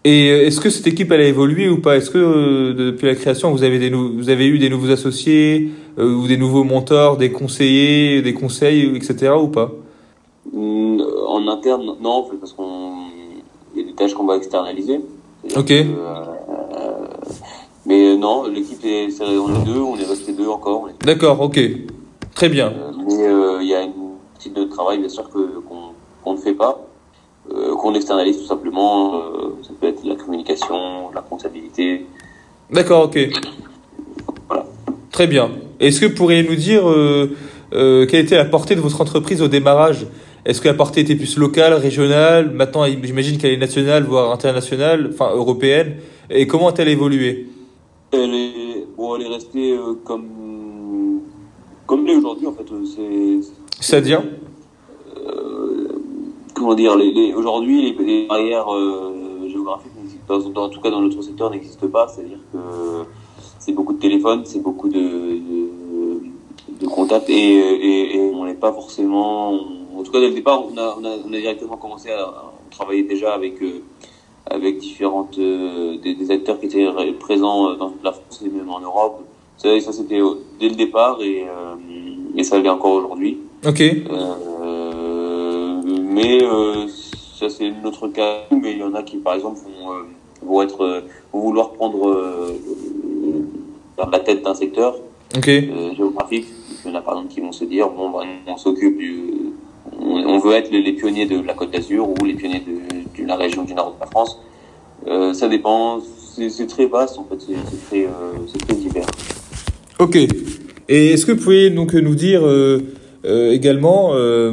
Et 0.05 0.31
euh, 0.31 0.47
est-ce 0.47 0.61
que 0.61 0.71
cette 0.71 0.89
équipe 0.89 1.13
elle 1.13 1.21
a 1.21 1.29
évolué 1.29 1.69
ou 1.69 1.81
pas? 1.81 1.97
Est-ce 1.97 2.11
que 2.11 2.19
euh, 2.19 2.75
depuis 2.75 3.07
la 3.07 3.15
création 3.15 3.53
vous 3.53 3.63
avez 3.63 3.79
des 3.79 3.91
vous 3.91 4.29
avez 4.29 4.47
eu 4.47 4.59
des 4.59 4.69
nouveaux 4.69 4.91
associés 4.91 5.71
euh, 5.99 6.13
ou 6.13 6.27
des 6.27 6.37
nouveaux 6.37 6.65
mentors, 6.65 7.17
des 7.17 7.31
conseillers, 7.31 8.23
des 8.23 8.35
conseils, 8.35 8.91
etc. 8.97 9.33
ou 9.41 9.49
pas? 9.49 9.71
En 10.55 11.47
interne, 11.49 11.95
non, 12.01 12.29
parce 12.41 12.53
qu'on, 12.53 12.93
il 13.75 13.83
y 13.83 13.85
a 13.85 13.87
des 13.87 13.95
tâches 13.95 14.15
qu'on 14.15 14.27
va 14.27 14.37
externaliser. 14.37 15.01
Ok. 15.57 15.67
que, 15.67 15.73
euh, 15.73 15.85
mais 17.87 18.17
non, 18.17 18.45
l'équipe 18.47 18.85
est, 18.85 19.11
c'est- 19.11 19.25
on 19.25 19.55
est 19.55 19.65
deux, 19.65 19.81
on 19.81 19.97
est 19.97 20.05
resté 20.05 20.33
deux 20.33 20.49
encore. 20.49 20.89
est- 20.89 21.05
D'accord, 21.05 21.41
ok, 21.41 21.59
très 22.35 22.49
bien. 22.49 22.69
Euh, 22.69 22.91
mais 23.07 23.27
euh, 23.27 23.59
il 23.63 23.69
y 23.69 23.75
a 23.75 23.83
une 23.83 23.93
petite 24.39 24.55
de 24.55 24.65
travail, 24.65 24.99
bien 24.99 25.09
sûr, 25.09 25.29
que, 25.31 25.39
qu'on, 25.69 25.93
qu'on 26.23 26.33
ne 26.35 26.39
fait 26.39 26.55
pas, 26.55 26.87
euh, 27.53 27.75
qu'on 27.77 27.95
externalise 27.95 28.39
tout 28.39 28.47
simplement. 28.47 29.17
euh, 29.17 29.57
ça 29.63 29.71
peut 29.81 29.89
être 29.89 30.05
la 30.05 30.15
communication, 30.17 31.11
la 31.15 31.21
comptabilité. 31.23 32.07
D'accord, 32.71 33.05
ok. 33.07 33.19
Voilà. 34.49 34.67
Très 35.11 35.27
bien. 35.27 35.51
Est-ce 35.81 36.01
que 36.01 36.07
vous 36.07 36.15
pourriez 36.15 36.43
nous 36.43 36.55
dire 36.57 36.89
euh, 36.89 37.31
euh, 37.75 38.07
quelle 38.07 38.25
était 38.25 38.37
la 38.37 38.45
portée 38.45 38.75
de 38.77 38.81
votre 38.81 39.01
entreprise 39.01 39.43
au 39.43 39.49
démarrage? 39.49 40.07
Est-ce 40.45 40.61
que 40.61 40.69
la 40.69 40.75
portée 40.75 41.01
était 41.03 41.15
plus 41.15 41.37
locale, 41.37 41.73
régionale? 41.75 42.51
Maintenant, 42.51 42.85
j'imagine 42.87 43.39
qu'elle 43.39 43.53
est 43.53 43.57
nationale, 43.59 44.05
voire 44.05 44.33
internationale, 44.33 45.11
enfin 45.13 45.31
européenne. 45.35 45.97
Et 46.31 46.47
comment 46.47 46.69
a-t-elle 46.69 46.89
évolué? 46.89 47.47
Elle 48.13 48.35
est, 48.35 48.87
bon, 48.97 49.17
elle 49.17 49.23
est 49.23 49.29
restée 49.29 49.73
euh, 49.73 49.95
comme, 50.05 51.23
comme 51.87 52.07
elle 52.07 52.15
est 52.15 52.17
aujourd'hui, 52.17 52.47
en 52.47 52.53
fait. 52.53 52.67
C'est-à-dire? 53.81 54.23
Comment 56.55 56.75
dire 56.75 56.97
les, 56.97 57.35
Aujourd'hui, 57.35 57.95
les, 57.99 58.27
barrières 58.27 58.67
géographiques, 59.49 59.91
en 60.29 60.69
tout 60.69 60.81
cas 60.81 60.91
dans 60.91 61.01
notre 61.01 61.23
secteur, 61.23 61.51
n'existent 61.51 61.89
pas. 61.89 62.07
C'est-à-dire 62.09 62.39
que 62.53 62.59
c'est 63.59 63.73
beaucoup 63.73 63.93
de 63.93 63.99
téléphones, 63.99 64.45
c'est 64.45 64.61
beaucoup 64.61 64.89
de, 64.89 65.39
de, 66.81 66.87
contacts 66.87 67.31
et, 67.31 68.17
et, 68.17 68.21
on 68.35 68.45
n'est 68.45 68.55
pas 68.55 68.73
forcément. 68.73 69.55
En 69.97 70.03
tout 70.03 70.11
cas, 70.11 70.21
dès 70.21 70.29
le 70.29 70.35
départ, 70.35 70.65
on 70.65 70.77
a, 70.77 70.97
on 70.99 71.05
a, 71.05 71.17
on 71.27 71.33
a 71.33 71.37
directement 71.37 71.77
commencé 71.77 72.11
à, 72.11 72.53
travailler 72.71 73.03
déjà 73.03 73.35
avec 73.35 73.63
euh, 73.63 73.83
avec 74.53 74.79
différentes 74.79 75.39
euh, 75.39 75.97
des, 75.99 76.31
acteurs 76.31 76.61
qui 76.61 76.67
étaient 76.67 76.87
présents 77.19 77.75
dans 77.75 77.91
toute 77.91 78.05
la 78.05 78.13
France 78.13 78.43
et 78.45 78.49
même 78.49 78.69
en 78.71 78.81
Europe. 78.81 79.23
Ça, 79.57 79.81
ça 79.81 79.93
c'était 79.93 80.21
dès 80.61 80.69
le 80.69 80.75
départ 80.75 81.19
et, 81.21 81.45
euh, 81.45 81.75
et 82.37 82.45
ça 82.45 82.59
l'est 82.59 82.69
encore 82.69 82.93
aujourd'hui. 82.93 83.39
Ok. 83.67 83.81
mais 86.15 86.41
ça 87.39 87.49
c'est 87.49 87.71
notre 87.83 88.09
cas. 88.09 88.43
Mais 88.51 88.73
il 88.73 88.79
y 88.79 88.83
en 88.83 88.95
a 88.95 89.03
qui, 89.03 89.19
par 89.19 89.35
exemple, 89.35 89.61
vont, 89.61 89.93
vont 90.43 90.63
être 90.63 91.05
vont 91.33 91.41
vouloir 91.41 91.73
prendre 91.73 92.15
dans 93.97 94.11
la 94.11 94.21
tête 94.21 94.43
d'un 94.43 94.55
secteur 94.55 94.97
euh, 95.37 95.95
géographique. 95.95 96.47
Il 96.85 96.91
y 96.91 96.95
en 96.95 96.99
a 96.99 97.03
par 97.03 97.15
exemple 97.15 97.33
qui 97.33 97.41
vont 97.41 97.53
se 97.53 97.65
dire 97.65 97.89
bon, 97.89 98.11
bah, 98.11 98.25
on 98.47 98.57
s'occupe 98.57 98.99
du. 98.99 99.25
On, 100.01 100.39
veut 100.39 100.55
être 100.55 100.71
les, 100.71 100.93
pionniers 100.93 101.27
de 101.27 101.41
la 101.41 101.55
Côte 101.55 101.71
d'Azur 101.71 102.09
ou 102.09 102.25
les 102.25 102.35
pionniers 102.35 102.61
de, 102.61 102.92
la 103.19 103.37
région 103.37 103.65
du 103.65 103.75
nord 103.75 103.95
de 103.95 104.01
la 104.01 104.07
France. 104.07 104.39
Euh, 105.07 105.33
ça 105.35 105.49
dépend, 105.49 106.01
c'est 106.49 106.67
très 106.67 106.87
vaste 106.87 107.19
en 107.19 107.25
fait, 107.25 107.41
c'est 107.41 107.89
très, 107.89 108.05
euh, 108.05 108.59
très 108.67 108.75
divers. 108.77 109.07
Ok. 109.99 110.17
Et 110.89 111.13
est-ce 111.13 111.27
que 111.27 111.33
vous 111.33 111.43
pouvez 111.43 111.71
donc 111.71 111.95
nous 111.95 112.15
dire 112.15 112.43
euh, 113.25 113.53
également, 113.53 114.11
euh, 114.15 114.51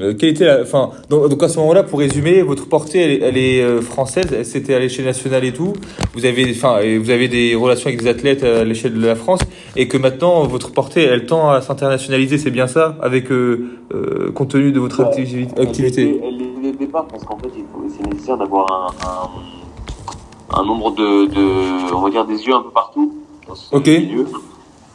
euh, 0.00 0.14
quelle 0.14 0.30
était 0.30 0.46
la, 0.46 0.62
enfin, 0.62 0.90
donc, 1.10 1.28
donc, 1.28 1.42
à 1.42 1.48
ce 1.48 1.58
moment-là, 1.58 1.82
pour 1.82 1.98
résumer, 1.98 2.40
votre 2.40 2.66
portée, 2.66 3.00
elle, 3.00 3.22
elle 3.22 3.36
est 3.36 3.82
française, 3.82 4.28
c'était 4.44 4.74
à 4.74 4.78
l'échelle 4.78 5.04
nationale 5.04 5.44
et 5.44 5.52
tout. 5.52 5.74
Vous 6.14 6.24
avez, 6.24 6.50
enfin, 6.50 6.78
vous 6.98 7.10
avez 7.10 7.28
des 7.28 7.54
relations 7.54 7.88
avec 7.88 8.02
des 8.02 8.08
athlètes 8.08 8.44
à 8.44 8.64
l'échelle 8.64 8.94
de 8.94 9.06
la 9.06 9.14
France, 9.14 9.40
et 9.76 9.88
que 9.88 9.98
maintenant 9.98 10.42
votre 10.44 10.72
portée, 10.72 11.02
elle 11.02 11.26
tend 11.26 11.50
à 11.50 11.60
s'internationaliser, 11.60 12.38
c'est 12.38 12.50
bien 12.50 12.66
ça, 12.66 12.96
avec 13.02 13.28
compte 13.28 14.48
tenu 14.48 14.72
de 14.72 14.80
votre 14.80 15.02
activité? 15.02 16.18
Départ 16.78 17.06
parce 17.06 17.24
qu'en 17.24 17.36
fait, 17.38 17.50
c'est 17.88 18.06
nécessaire 18.06 18.36
d'avoir 18.36 18.66
un, 18.72 20.58
un, 20.58 20.64
nombre 20.64 20.92
de, 20.92 21.26
de, 21.26 21.94
on 21.94 22.00
va 22.00 22.10
dire, 22.10 22.24
des 22.24 22.46
yeux 22.46 22.54
un 22.54 22.62
peu 22.62 22.70
partout. 22.70 23.14
Dans 23.46 23.54
ce. 23.54 23.76
Milieu. 23.76 24.26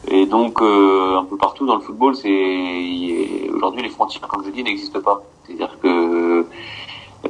Et 0.08 0.26
donc, 0.26 0.60
euh, 0.60 1.16
un 1.18 1.24
peu 1.24 1.36
partout 1.36 1.66
dans 1.66 1.76
le 1.76 1.80
football, 1.80 2.14
c'est 2.14 3.48
aujourd'hui 3.50 3.82
les 3.82 3.88
frontières, 3.88 4.28
comme 4.28 4.44
je 4.44 4.50
dis, 4.50 4.62
n'existent 4.62 5.00
pas. 5.00 5.22
C'est-à-dire 5.46 5.78
que 5.82 6.46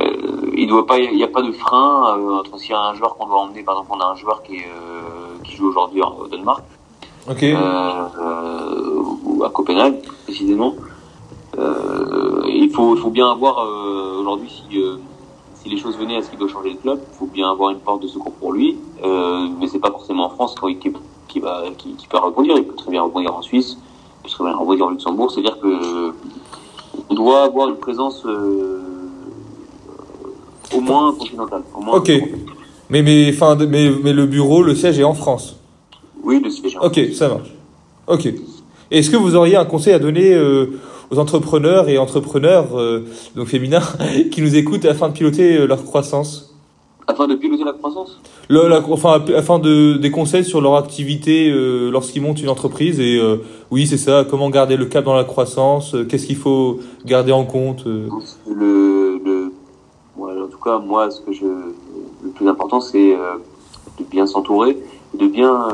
euh, 0.00 0.50
il 0.56 0.66
doit 0.66 0.86
pas, 0.86 0.98
il 0.98 1.14
n'y 1.14 1.22
a 1.22 1.28
pas 1.28 1.42
de 1.42 1.52
frein 1.52 2.18
euh, 2.18 2.40
entre 2.40 2.58
s'il 2.58 2.70
y 2.70 2.74
a 2.74 2.80
un 2.80 2.94
joueur 2.94 3.16
qu'on 3.16 3.26
doit 3.26 3.40
emmener. 3.40 3.62
Par 3.62 3.74
exemple, 3.74 3.92
on 3.96 4.00
a 4.00 4.06
un 4.06 4.16
joueur 4.16 4.42
qui, 4.42 4.56
est, 4.56 4.66
euh, 4.66 5.36
qui 5.44 5.54
joue 5.56 5.68
aujourd'hui 5.68 6.02
au 6.02 6.26
Danemark, 6.26 6.64
okay. 7.28 7.54
ou 7.54 9.44
à 9.44 9.50
Copenhague 9.50 10.02
précisément. 10.24 10.74
Il 12.58 12.70
faut, 12.70 13.10
bien 13.10 13.30
avoir 13.30 13.66
aujourd'hui 14.18 14.50
si 14.50 14.78
si 15.64 15.70
les 15.70 15.78
choses 15.78 15.96
venaient 15.96 16.16
à 16.16 16.22
ce 16.22 16.28
qu'il 16.28 16.38
doit 16.38 16.48
changer 16.48 16.74
de 16.74 16.78
club, 16.78 17.00
il 17.10 17.16
faut 17.16 17.26
bien 17.26 17.50
avoir 17.50 17.70
une 17.70 17.78
porte 17.78 18.02
de 18.02 18.06
secours 18.06 18.32
pour 18.32 18.52
lui. 18.52 18.76
Euh, 19.02 19.48
mais 19.58 19.66
c'est 19.66 19.78
pas 19.78 19.90
forcément 19.90 20.26
en 20.26 20.30
France 20.30 20.54
qui, 21.28 21.40
va, 21.40 21.64
qui, 21.78 21.94
qui, 21.94 22.06
peut 22.06 22.18
rebondir. 22.18 22.56
Il 22.58 22.64
peut 22.64 22.74
très 22.74 22.90
bien 22.90 23.02
rebondir 23.02 23.34
en 23.34 23.40
Suisse, 23.40 23.78
il 23.78 24.22
peut 24.24 24.28
très 24.28 24.44
bien 24.44 24.54
rebondir 24.54 24.86
en 24.86 24.90
Luxembourg. 24.90 25.30
C'est-à-dire 25.30 25.58
que 25.58 26.12
on 27.08 27.14
doit 27.14 27.44
avoir 27.44 27.70
une 27.70 27.76
présence 27.76 28.22
euh, 28.26 28.82
au 30.76 30.80
moins 30.80 31.14
continentale. 31.14 31.62
Au 31.74 31.80
moins 31.80 31.96
ok. 31.96 32.12
Mais, 32.90 33.02
mais, 33.02 33.32
fin, 33.32 33.56
mais, 33.56 33.90
mais 34.02 34.12
le 34.12 34.26
bureau, 34.26 34.62
le 34.62 34.74
siège 34.74 34.98
est 34.98 35.04
en 35.04 35.14
France 35.14 35.56
Oui, 36.22 36.40
le 36.44 36.50
siège 36.50 36.74
est 36.74 36.78
en 36.78 36.86
Ok, 36.86 37.00
ça 37.14 37.28
marche. 37.28 37.54
Ok. 38.06 38.28
Est-ce 38.90 39.10
que 39.10 39.16
vous 39.16 39.34
auriez 39.34 39.56
un 39.56 39.64
conseil 39.64 39.94
à 39.94 39.98
donner 39.98 40.34
euh, 40.34 40.78
aux 41.10 41.18
entrepreneurs 41.18 41.88
et 41.88 41.98
entrepreneurs 41.98 42.78
euh, 42.78 43.04
donc 43.36 43.48
féminins 43.48 43.82
qui 44.30 44.42
nous 44.42 44.56
écoutent 44.56 44.84
afin 44.84 45.08
de 45.08 45.14
piloter 45.14 45.56
euh, 45.56 45.66
leur 45.66 45.84
croissance. 45.84 46.54
Afin 47.06 47.26
de 47.26 47.34
piloter 47.34 47.64
la 47.64 47.72
croissance? 47.72 48.18
La, 48.48 48.82
enfin, 48.90 49.22
afin 49.36 49.58
de 49.58 49.94
des 49.94 50.10
conseils 50.10 50.44
sur 50.44 50.60
leur 50.60 50.76
activité 50.76 51.50
euh, 51.50 51.90
lorsqu'ils 51.90 52.22
montent 52.22 52.42
une 52.42 52.48
entreprise 52.48 53.00
et 53.00 53.18
euh, 53.18 53.38
oui 53.70 53.86
c'est 53.86 53.98
ça 53.98 54.24
comment 54.28 54.50
garder 54.50 54.76
le 54.76 54.84
cap 54.86 55.04
dans 55.04 55.14
la 55.14 55.24
croissance 55.24 55.96
qu'est-ce 56.08 56.26
qu'il 56.26 56.36
faut 56.36 56.80
garder 57.06 57.32
en 57.32 57.44
compte 57.44 57.86
le, 57.86 58.08
le 59.24 59.52
en 60.18 60.48
tout 60.48 60.58
cas 60.62 60.78
moi 60.78 61.10
ce 61.10 61.22
que 61.22 61.32
je 61.32 61.44
le 61.44 62.30
plus 62.34 62.48
important 62.48 62.80
c'est 62.80 63.16
de 63.98 64.04
bien 64.10 64.26
s'entourer 64.26 64.76
de 65.18 65.26
bien 65.26 65.68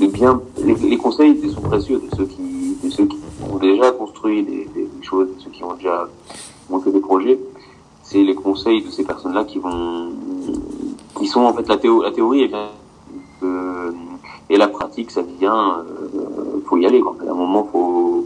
de, 0.00 0.06
bien 0.06 0.40
les, 0.64 0.96
conseils 0.96 1.36
sont 1.50 1.62
précieux 1.62 2.00
de 2.00 2.16
ceux 2.16 2.26
qui 2.26 2.55
déjà 3.58 3.92
construit 3.92 4.42
des, 4.42 4.64
des 4.66 4.88
choses 5.02 5.28
ceux 5.38 5.50
qui 5.50 5.62
ont 5.64 5.74
déjà 5.74 6.08
monté 6.70 6.90
des 6.90 7.00
projets 7.00 7.38
c'est 8.06 8.22
les 8.22 8.36
conseils 8.36 8.82
de 8.82 8.90
ces 8.90 9.04
personnes-là 9.04 9.44
qui 9.44 9.58
vont, 9.58 10.12
qui 11.18 11.26
sont 11.26 11.40
en 11.40 11.52
fait 11.54 11.66
la, 11.66 11.76
théo 11.76 12.02
la 12.02 12.12
théorie 12.12 12.42
et, 12.42 12.50
euh, 13.42 13.90
et 14.48 14.56
la 14.56 14.68
pratique, 14.68 15.10
ça 15.10 15.22
vient, 15.22 15.80
euh, 15.80 16.60
faut 16.66 16.76
y 16.76 16.86
aller. 16.86 17.00
Quoi. 17.00 17.16
À 17.26 17.32
un 17.32 17.34
moment, 17.34 17.64
faut, 17.64 18.24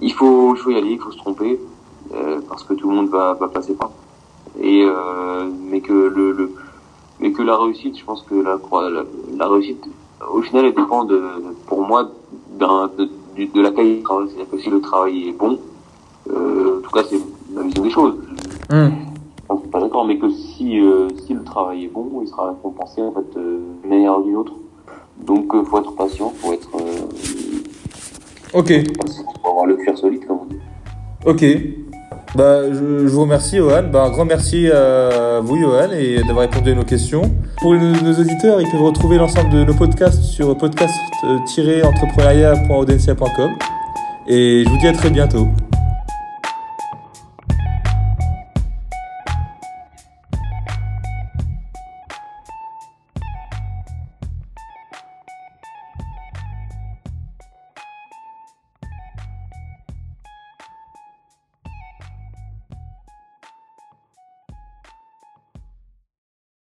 il 0.00 0.12
faut, 0.12 0.54
il 0.54 0.58
faut 0.58 0.70
y 0.70 0.76
aller, 0.76 0.92
il 0.92 1.00
faut 1.00 1.10
se 1.10 1.18
tromper 1.18 1.58
euh, 2.14 2.40
parce 2.48 2.62
que 2.62 2.74
tout 2.74 2.88
le 2.88 2.94
monde 2.94 3.08
va, 3.08 3.34
va 3.34 3.48
passer 3.48 3.74
par. 3.74 3.90
Et 4.60 4.84
euh, 4.84 5.50
mais 5.68 5.80
que 5.80 5.92
le, 5.92 6.30
le, 6.30 6.54
mais 7.18 7.32
que 7.32 7.42
la 7.42 7.56
réussite, 7.56 7.98
je 7.98 8.04
pense 8.04 8.22
que 8.22 8.36
la, 8.36 8.60
la, 8.90 9.02
la 9.38 9.48
réussite, 9.48 9.84
au 10.32 10.40
final, 10.40 10.66
elle 10.66 10.74
dépend 10.74 11.02
de, 11.02 11.20
pour 11.66 11.82
moi, 11.82 12.08
de, 13.36 13.52
de, 13.52 13.60
la 13.60 13.70
qualité 13.70 13.96
du 13.98 14.02
travail. 14.02 14.28
C'est-à-dire 14.28 14.50
que 14.50 14.58
si 14.58 14.70
le 14.70 14.80
travail 14.80 15.28
est 15.28 15.32
bon, 15.32 15.58
euh, 16.30 16.78
en 16.78 16.82
tout 16.82 16.90
cas, 16.90 17.02
c'est 17.08 17.20
ma 17.52 17.62
vision 17.62 17.82
des 17.82 17.90
choses. 17.90 18.14
Je 18.70 19.60
suis 19.60 19.68
pas 19.68 19.80
d'accord, 19.80 20.06
mais 20.06 20.18
que 20.18 20.30
si, 20.30 20.80
euh, 20.80 21.08
si 21.26 21.34
le 21.34 21.44
travail 21.44 21.84
est 21.84 21.88
bon, 21.88 22.08
il 22.22 22.28
sera 22.28 22.48
récompensé 22.50 23.02
en 23.02 23.12
fait 23.12 23.36
euh, 23.36 23.60
d'une 23.82 23.90
manière 23.90 24.18
ou 24.18 24.22
d'une 24.22 24.36
autre. 24.36 24.54
Donc, 25.18 25.54
euh, 25.54 25.62
faut 25.64 25.78
être 25.78 25.94
patient, 25.94 26.32
faut 26.36 26.52
être. 26.52 26.70
Euh, 26.76 28.58
ok. 28.58 28.72
Faut 29.42 29.48
avoir 29.50 29.66
le 29.66 29.76
cuir 29.76 29.96
solide, 29.96 30.26
comme 30.26 30.38
on 30.42 30.44
dit. 30.46 30.58
Ok. 31.26 31.44
Bah, 32.34 32.62
je, 32.72 33.06
je 33.06 33.12
vous 33.12 33.20
remercie, 33.22 33.56
Johan. 33.58 33.84
Bah, 33.92 34.04
un 34.04 34.10
grand 34.10 34.24
merci 34.24 34.70
à 34.70 35.40
vous, 35.40 35.58
Johan, 35.58 35.90
et 35.92 36.22
d'avoir 36.26 36.48
répondu 36.48 36.72
à 36.72 36.74
nos 36.74 36.84
questions. 36.84 37.30
Pour 37.58 37.74
nos, 37.74 38.00
nos, 38.00 38.18
auditeurs, 38.18 38.58
ils 38.60 38.68
peuvent 38.70 38.82
retrouver 38.82 39.18
l'ensemble 39.18 39.50
de 39.50 39.62
nos 39.64 39.74
podcasts 39.74 40.22
sur 40.22 40.56
podcast-entrepreneuriat.audencia.com. 40.56 43.50
Et 44.26 44.64
je 44.64 44.70
vous 44.70 44.78
dis 44.78 44.88
à 44.88 44.92
très 44.92 45.10
bientôt. 45.10 45.46